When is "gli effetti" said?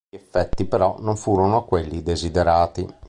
0.09-0.65